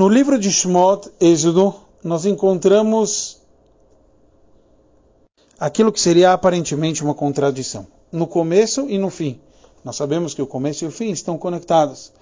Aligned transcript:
No 0.00 0.08
livro 0.08 0.38
de 0.38 0.50
Shmot, 0.50 1.10
Êxodo, 1.20 1.74
nós 2.02 2.24
encontramos 2.24 3.36
aquilo 5.58 5.92
que 5.92 6.00
seria 6.00 6.32
aparentemente 6.32 7.04
uma 7.04 7.12
contradição. 7.12 7.86
No 8.10 8.26
começo 8.26 8.88
e 8.88 8.96
no 8.96 9.10
fim. 9.10 9.38
Nós 9.84 9.96
sabemos 9.96 10.32
que 10.32 10.40
o 10.40 10.46
começo 10.46 10.84
e 10.84 10.88
o 10.88 10.90
fim 10.90 11.10
estão 11.10 11.36
conectados. 11.36 12.14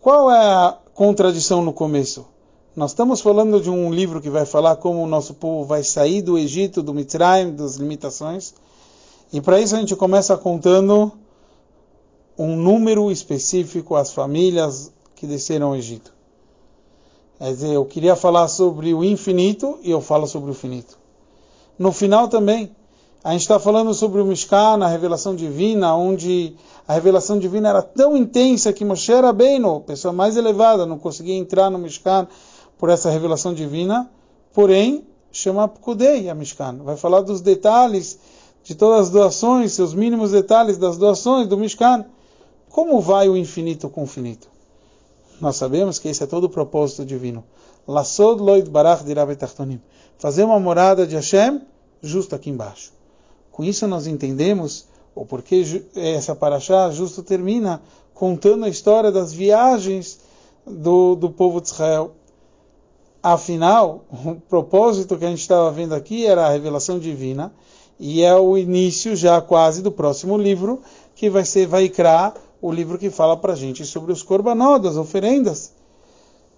Qual 0.00 0.28
é 0.28 0.36
a 0.36 0.76
contradição 0.94 1.62
no 1.62 1.72
começo? 1.72 2.26
Nós 2.74 2.90
estamos 2.90 3.20
falando 3.20 3.60
de 3.60 3.70
um 3.70 3.94
livro 3.94 4.20
que 4.20 4.28
vai 4.28 4.44
falar 4.44 4.74
como 4.74 5.00
o 5.00 5.06
nosso 5.06 5.34
povo 5.34 5.64
vai 5.64 5.84
sair 5.84 6.22
do 6.22 6.36
Egito, 6.36 6.82
do 6.82 6.92
Mitzrayim, 6.92 7.54
das 7.54 7.76
limitações. 7.76 8.52
E 9.32 9.40
para 9.40 9.60
isso 9.60 9.76
a 9.76 9.78
gente 9.78 9.94
começa 9.94 10.36
contando 10.36 11.12
um 12.36 12.56
número 12.56 13.12
específico 13.12 13.94
às 13.94 14.12
famílias 14.12 14.92
que 15.14 15.24
desceram 15.24 15.68
ao 15.68 15.76
Egito. 15.76 16.13
Quer 17.38 17.52
dizer, 17.52 17.72
eu 17.72 17.84
queria 17.84 18.14
falar 18.14 18.48
sobre 18.48 18.94
o 18.94 19.04
infinito 19.04 19.78
e 19.82 19.90
eu 19.90 20.00
falo 20.00 20.26
sobre 20.26 20.50
o 20.50 20.54
finito. 20.54 20.98
No 21.78 21.92
final 21.92 22.28
também, 22.28 22.70
a 23.24 23.32
gente 23.32 23.40
está 23.40 23.58
falando 23.58 23.92
sobre 23.92 24.20
o 24.20 24.24
Mishkan, 24.24 24.84
a 24.84 24.86
revelação 24.86 25.34
divina, 25.34 25.96
onde 25.96 26.54
a 26.86 26.92
revelação 26.92 27.38
divina 27.38 27.70
era 27.70 27.82
tão 27.82 28.16
intensa 28.16 28.72
que 28.72 28.84
Moshe 28.84 29.12
Rabbeinu, 29.12 29.80
pessoa 29.80 30.12
mais 30.12 30.36
elevada, 30.36 30.86
não 30.86 30.98
conseguia 30.98 31.34
entrar 31.34 31.70
no 31.70 31.78
Mishkan 31.78 32.28
por 32.78 32.90
essa 32.90 33.10
revelação 33.10 33.52
divina, 33.52 34.10
porém, 34.52 35.06
chama 35.32 35.66
Pkudei 35.66 36.28
a 36.28 36.34
Mishkan. 36.34 36.78
Vai 36.84 36.96
falar 36.96 37.22
dos 37.22 37.40
detalhes 37.40 38.18
de 38.62 38.74
todas 38.74 39.06
as 39.06 39.10
doações, 39.10 39.72
seus 39.72 39.92
mínimos 39.92 40.30
detalhes 40.30 40.78
das 40.78 40.96
doações 40.96 41.48
do 41.48 41.56
Mishkan. 41.56 42.04
Como 42.70 43.00
vai 43.00 43.28
o 43.28 43.36
infinito 43.36 43.88
com 43.88 44.04
o 44.04 44.06
finito? 44.06 44.53
Nós 45.40 45.56
sabemos 45.56 45.98
que 45.98 46.08
esse 46.08 46.22
é 46.22 46.26
todo 46.26 46.44
o 46.44 46.48
propósito 46.48 47.04
divino. 47.04 47.44
Lassod 47.86 48.40
loid 48.40 48.70
barach 48.70 49.04
dirabetachtonim. 49.04 49.80
Fazer 50.18 50.44
uma 50.44 50.60
morada 50.60 51.06
de 51.06 51.16
Hashem 51.16 51.60
justo 52.00 52.34
aqui 52.34 52.50
embaixo. 52.50 52.92
Com 53.50 53.64
isso 53.64 53.86
nós 53.86 54.06
entendemos 54.06 54.86
o 55.14 55.24
porquê 55.24 55.64
essa 55.94 56.34
paraxá 56.34 56.90
justo 56.90 57.22
termina 57.22 57.82
contando 58.12 58.64
a 58.64 58.68
história 58.68 59.12
das 59.12 59.32
viagens 59.32 60.18
do, 60.66 61.14
do 61.14 61.30
povo 61.30 61.60
de 61.60 61.68
Israel 61.68 62.14
Afinal, 63.24 64.04
o 64.12 64.34
propósito 64.34 65.16
que 65.16 65.24
a 65.24 65.30
gente 65.30 65.40
estava 65.40 65.70
vendo 65.70 65.94
aqui 65.94 66.26
era 66.26 66.44
a 66.44 66.50
revelação 66.50 66.98
divina, 66.98 67.54
e 67.98 68.20
é 68.20 68.36
o 68.36 68.58
início 68.58 69.16
já 69.16 69.40
quase 69.40 69.80
do 69.80 69.90
próximo 69.90 70.36
livro, 70.36 70.82
que 71.14 71.30
vai 71.30 71.42
ser 71.42 71.66
Vaikra, 71.66 72.34
o 72.64 72.72
livro 72.72 72.96
que 72.96 73.10
fala 73.10 73.36
para 73.36 73.52
a 73.52 73.56
gente 73.56 73.84
sobre 73.84 74.10
os 74.10 74.22
korbanot, 74.22 74.88
as 74.88 74.96
oferendas. 74.96 75.70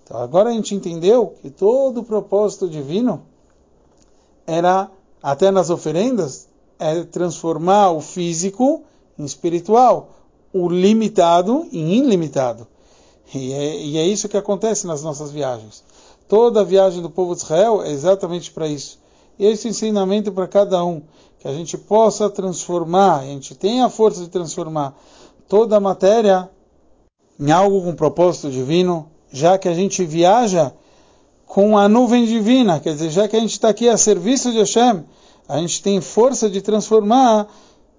Então 0.04 0.16
agora 0.18 0.50
a 0.50 0.52
gente 0.52 0.72
entendeu 0.72 1.34
que 1.42 1.50
todo 1.50 1.98
o 1.98 2.04
propósito 2.04 2.68
divino 2.68 3.22
era, 4.46 4.88
até 5.20 5.50
nas 5.50 5.68
oferendas, 5.68 6.46
é 6.78 7.02
transformar 7.02 7.90
o 7.90 8.00
físico 8.00 8.84
em 9.18 9.24
espiritual, 9.24 10.10
o 10.52 10.68
limitado 10.68 11.66
em 11.72 11.94
ilimitado. 11.94 12.68
E 13.34 13.52
é, 13.52 13.82
e 13.82 13.98
é 13.98 14.06
isso 14.06 14.28
que 14.28 14.36
acontece 14.36 14.86
nas 14.86 15.02
nossas 15.02 15.32
viagens. 15.32 15.82
Toda 16.28 16.60
a 16.60 16.64
viagem 16.64 17.02
do 17.02 17.10
povo 17.10 17.34
de 17.34 17.42
Israel 17.42 17.82
é 17.82 17.90
exatamente 17.90 18.52
para 18.52 18.68
isso. 18.68 19.00
E 19.40 19.44
esse 19.44 19.66
ensinamento 19.66 20.30
para 20.30 20.46
cada 20.46 20.84
um, 20.84 21.02
que 21.40 21.48
a 21.48 21.52
gente 21.52 21.76
possa 21.76 22.30
transformar, 22.30 23.18
a 23.18 23.24
gente 23.24 23.56
tem 23.56 23.82
a 23.82 23.90
força 23.90 24.20
de 24.22 24.28
transformar 24.28 24.96
toda 25.48 25.76
a 25.76 25.80
matéria 25.80 26.50
em 27.38 27.50
algo 27.50 27.82
com 27.82 27.94
propósito 27.94 28.50
divino, 28.50 29.10
já 29.30 29.58
que 29.58 29.68
a 29.68 29.74
gente 29.74 30.04
viaja 30.04 30.72
com 31.46 31.78
a 31.78 31.88
nuvem 31.88 32.24
divina, 32.24 32.80
quer 32.80 32.94
dizer, 32.94 33.10
já 33.10 33.28
que 33.28 33.36
a 33.36 33.40
gente 33.40 33.52
está 33.52 33.68
aqui 33.68 33.88
a 33.88 33.96
serviço 33.96 34.50
de 34.50 34.58
Hashem, 34.58 35.04
a 35.48 35.58
gente 35.58 35.82
tem 35.82 36.00
força 36.00 36.50
de 36.50 36.60
transformar 36.60 37.46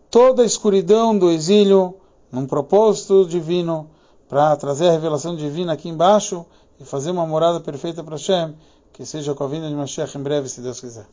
toda 0.09 0.43
a 0.43 0.45
escuridão 0.45 1.17
do 1.17 1.31
exílio 1.31 1.95
num 2.31 2.45
propósito 2.45 3.25
divino 3.25 3.89
para 4.27 4.55
trazer 4.57 4.89
a 4.89 4.91
revelação 4.91 5.35
divina 5.35 5.73
aqui 5.73 5.87
embaixo 5.87 6.45
e 6.79 6.83
fazer 6.83 7.11
uma 7.11 7.25
morada 7.25 7.59
perfeita 7.59 8.03
para 8.03 8.15
Hashem, 8.15 8.53
que 8.91 9.05
seja 9.05 9.33
com 9.33 9.43
a 9.43 9.47
vinda 9.47 9.69
de 9.69 9.75
Mashiach 9.75 10.17
em 10.17 10.21
breve, 10.21 10.49
se 10.49 10.59
Deus 10.59 10.79
quiser. 10.79 11.07